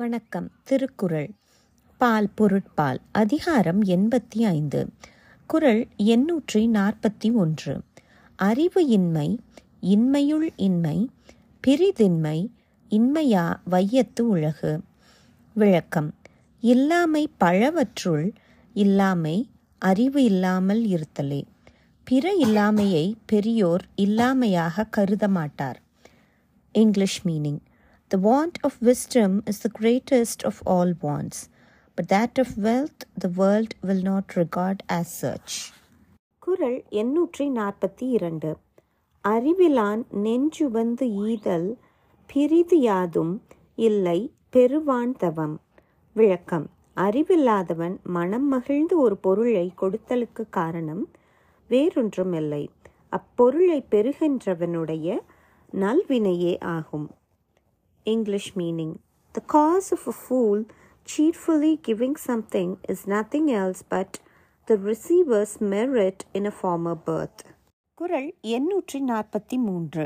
[0.00, 0.50] வணக்கம்.
[0.64, 1.30] திருக்குறள்.
[1.98, 3.00] பால் பொருட்பால்.
[3.12, 4.88] அதிகாரம் எண்பத்தி ஐந்து.
[5.46, 7.80] குறள் எண்ணூற்றி நாற்பத்தி ஒன்று.
[8.36, 9.40] அறிவு இன்மை
[9.80, 11.10] இன்மையுள் இன்மை
[11.66, 12.48] பிரிதின்மை
[12.90, 14.80] இன்மையா வையத்து உலகு.
[15.54, 16.14] விளக்கம்.
[16.60, 18.32] இல்லாமை பழவற்றுள்
[18.74, 19.48] இல்லாமை
[19.78, 21.44] அறிவு இல்லாமல் இருத்தலே.
[22.04, 25.82] பிற இல்லாமையை பெரியோர் இல்லாமையாக கருத மாட்டார்
[26.72, 27.58] English meaning.
[28.14, 31.46] The want of wisdom is the greatest of all wants,
[31.96, 35.72] but that of wealth the world will not regard as such.
[36.38, 38.56] குறள் எண்ணூற்றி நாற்பத்தி இரண்டு.
[39.28, 41.74] அறிவிலான் நெஞ்சுவந்து ஈதல்
[42.26, 43.42] பிரிது யாதும்
[43.74, 45.60] இல்லை பெருவான் தவம்.
[46.12, 46.70] விளக்கம்.
[46.96, 51.08] அறிவில்லாதவன் மனம் மகிழ்ந்து ஒரு பொருளை கொடுத்தலுக்கு காரணம்
[51.68, 52.70] வேறொன்றும் இல்லை
[53.08, 55.18] அப்பொருளை பெறுகின்றவனுடைய
[55.72, 57.10] நல்வினையே ஆகும்.
[58.06, 58.92] English meaning.
[59.34, 60.64] The cause of a fool
[61.06, 64.18] cheerfully giving something is nothing else but
[64.68, 67.40] the receiver's merit in a former birth.
[67.98, 70.04] குரல் எண்ணூற்றி நாற்பத்தி மூன்று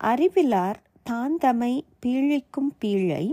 [0.00, 0.78] அறிவிலார்
[1.10, 1.72] தான்தமை
[2.06, 3.24] பீழிக்கும் பீழை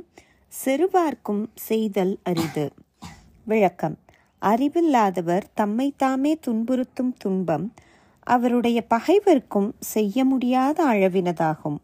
[0.53, 2.65] செருவார்க்கும் செய்தல் அரிது
[3.45, 3.97] விளக்கம்
[4.41, 7.65] அறிவில்லாதவர் தம்மை தாமே துன்புறுத்தும் துன்பம்
[8.27, 11.79] அவருடைய பகைவர்க்கும் செய்ய முடியாத அளவினதாகும்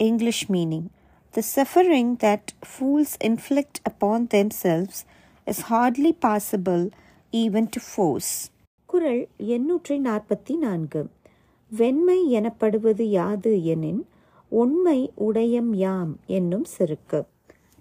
[0.00, 0.88] English meaning
[1.34, 4.98] The suffering that fools inflict upon themselves
[5.46, 6.90] is hardly possible
[7.32, 8.50] even to force.
[8.86, 11.10] குரல் எண்ணூற்றி நாற்பத்தி நான்கு.
[11.70, 14.06] வெண்மை எனப்படுவது யாது எனின்
[14.48, 17.24] உண்மை உடையம் யாம் என்னும் செருக்கு.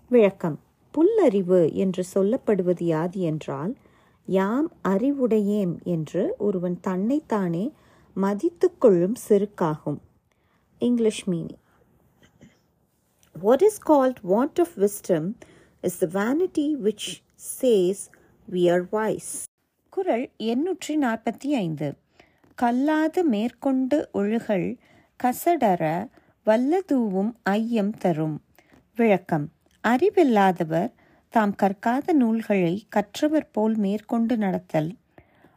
[0.09, 0.59] விளக்கம்
[0.91, 3.75] புல்லறிவு என்று சொல்லப்படுவது யாது என்றால்
[4.25, 7.71] யாம் அறிவுடையேம் என்று ஒருவன் தன்னைத்தானே
[8.13, 9.99] மதித்து கொள்ளும் செருக்காகும்.
[10.79, 11.61] English meaning.
[13.41, 15.33] What is called want of wisdom
[15.83, 17.21] is the vanity which
[17.61, 17.95] says
[18.51, 19.43] we are wise.
[19.89, 21.93] குரல் எண்ணூற்றி நாற்பத்தி ஐந்து.
[22.61, 24.77] கல்லாது மேற்கொண்டு ஒழுகல்
[25.23, 26.09] கசடர
[26.45, 28.41] வல்லதூவும் ஐயம் தரும்.
[28.95, 29.51] விளக்கம்.
[29.87, 30.91] அறிவில்லாதவர்
[31.29, 34.95] தாம் கற்காத நூல்களை கற்றவர் போல் மேற்கொண்டு நடத்தல்.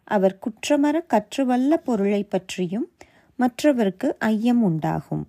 [0.04, 2.90] அவர் குற்றமற கற்றுவல்ல பொருளை பற்றியும்
[3.36, 5.28] மற்றவருக்கு ஐயம் உண்டாகும்.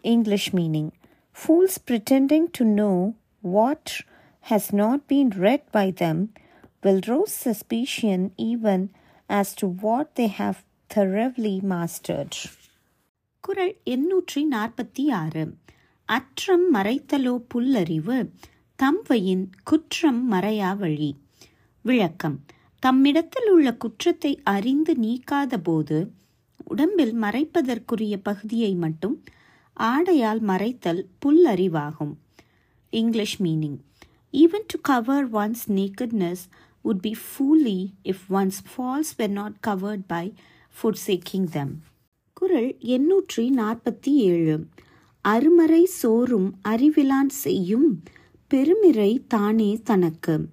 [0.00, 0.90] English meaning.
[1.35, 2.97] Fools pretending to know
[3.43, 3.85] what
[4.43, 6.17] has not been read by them
[6.83, 8.81] will rouse suspicion even
[9.29, 10.57] as to what they have
[10.89, 12.33] thoroughly mastered.
[13.43, 15.43] குறள் எண்ணூற்றி நாற்பத்தி ஆறு
[16.09, 18.17] அற்றம் மறைத்தலோ புல்லறிவு
[18.79, 21.11] தம்வையின் குற்றம் மறையா வழி
[21.85, 22.37] விளக்கம்
[22.83, 25.99] தம்மிடத்தில் உள்ள குற்றத்தை அறிந்து நீக்காத போது
[26.65, 29.15] உடம்பில் மறைப்பதற்குரிய பகுதியை மட்டும்
[29.80, 32.14] ஆடையால் மறைத்தல் புல்லறிவாகும்.
[32.90, 33.78] English meaning
[34.32, 36.42] even to cover one's nakedness
[36.84, 40.32] would be fully if one's faults were not covered by
[40.82, 41.68] forsaking them.
[42.32, 44.66] குரல் எண்ணூற்றி நாற்பத்தி ஏழு.
[45.28, 48.02] அருமறை சோறும் அறிவிலான் செய்யும்
[48.48, 50.48] பெருமிறை தானே தனக்கு.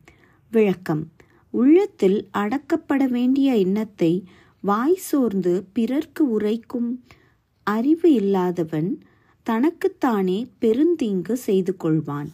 [0.51, 1.11] விளக்கம்.
[1.49, 4.27] உள்ளத்தில் அடக்கப்பட வேண்டிய எண்ணத்தை
[4.59, 7.03] வாய் சோர்ந்து பிறர்க்கு உரைக்கும்
[7.63, 9.01] அறிவு இல்லாதவன்
[9.45, 12.29] தனக்குத்தானே பெருந்தீங்கு செய்து கொள்வான்.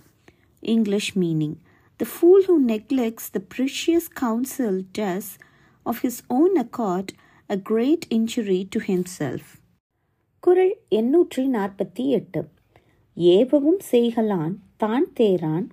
[0.63, 1.55] English meaning
[1.99, 5.31] the fool who neglects the precious counsel does
[5.85, 7.11] of his own accord
[7.49, 9.49] a great injury to himself
[10.43, 12.41] குரல் எண்ணூற்றி நாற்பத்தி எட்டு
[13.17, 15.65] ஏவவும் செய்கலான் தான் தேரான்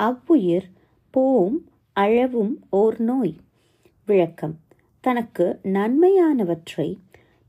[0.00, 0.66] அவ்வுயிர்
[1.14, 1.58] போம்
[1.96, 3.34] அழவும் ஓர் நோய்.
[4.08, 4.56] விளக்கம்.
[5.04, 6.88] தனக்கு நன்மையானவற்றை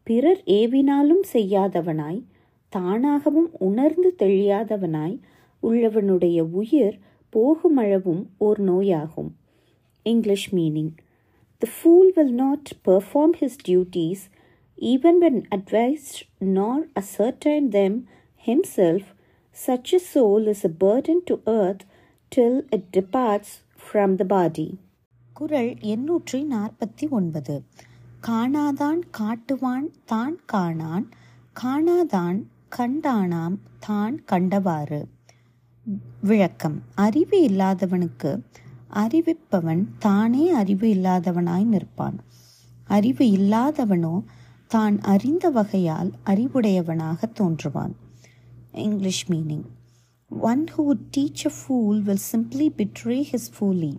[0.07, 2.21] பிறர் ஏவினாலும் செய்யாதவனாய்
[2.72, 5.16] தானாகவும் உணர்ந்து தெளியாதவனாய்
[5.62, 6.96] உள்ளவனுடைய உயிர்
[7.32, 9.30] போகுமளவும் ஓர் நோயாகும்
[10.06, 10.92] English meaning
[11.62, 14.24] the fool will not perform his duties
[14.78, 16.18] even when advised
[16.52, 17.98] nor ascertain them
[18.44, 19.04] himself
[19.56, 21.82] such a soul is a burden to earth
[22.32, 23.50] till it departs
[23.88, 24.68] from the body
[25.36, 27.56] குரல் எண்ணூற்றி நாற்பத்தி ஒன்பது
[28.28, 31.06] காணாதான் காட்டுவான் தான் காணான்
[31.56, 32.38] காணாதான்
[32.76, 35.00] கண்டானாம் தான் கண்டவாறு
[36.20, 38.32] விளக்கம் அறிவு இல்லாதவனுக்கு
[38.94, 42.18] அறிவிப்பவன் தானே அறிவு இல்லாதவனாய் நிற்பான்
[42.88, 44.14] அறிவு இல்லாதவனோ
[44.68, 47.94] தான் அறிந்த வகையால் அறிவுடையவனாக தோன்றுவான்
[48.86, 49.66] English meaning
[50.30, 53.94] one who would teach a fool will simply betray his folly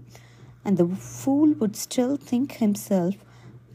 [0.66, 3.16] and the fool would still think himself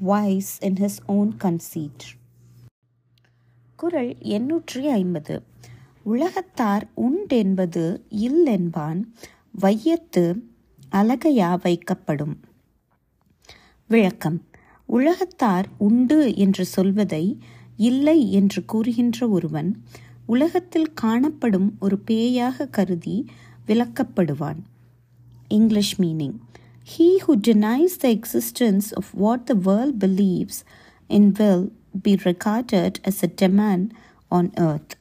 [0.01, 2.17] wise in his own conceit.
[3.80, 5.44] குறள் எண்ணூற்றி ஐம்பது.
[6.04, 9.04] உலகத்தார் உண்டென்பது இல்லென்பான்
[9.62, 10.42] வையத்து
[10.92, 12.36] அலகையா வைக்கப்படும்.
[13.88, 14.42] விளக்கம்.
[14.86, 17.38] உலகத்தார் உண்டு என்று சொல்வதை
[17.78, 19.84] இல்லை என்று கூறுகின்ற ஒருவன்
[20.26, 23.26] உலகத்தில் காணப்படும் ஒரு பேயாக கருதி
[23.68, 24.60] விளக்கப்படுவான்.
[25.48, 26.36] English meaning.
[26.98, 30.58] He who denies the existence of what the world believes
[31.10, 33.92] in will be regarded as a demon
[34.32, 34.96] on earth.